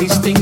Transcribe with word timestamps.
these 0.00 0.16
things 0.20 0.39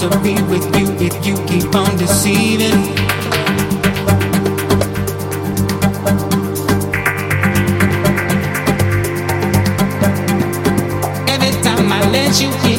to 0.00 0.08
be 0.20 0.32
with 0.44 0.64
you 0.78 0.86
if 0.98 1.26
you 1.26 1.36
keep 1.46 1.74
on 1.74 1.94
deceiving. 1.98 2.72
Every 11.28 11.52
time 11.62 11.92
I 11.92 12.00
let 12.10 12.40
you 12.40 12.48
in. 12.64 12.69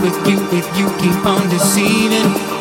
with 0.00 0.16
you 0.28 0.38
if 0.56 0.66
you 0.78 0.86
keep 0.98 1.24
on 1.24 1.48
deceiving. 1.48 2.57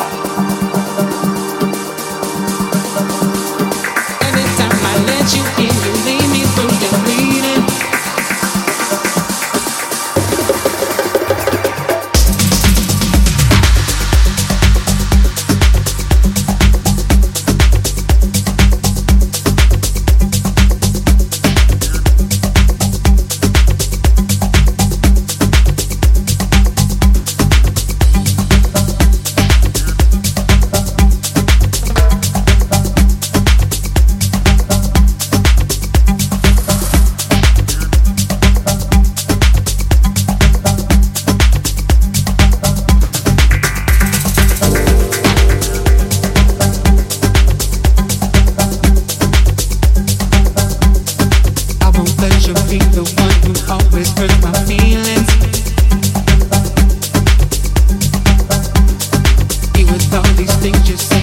everything 60.68 60.84
just 60.84 61.17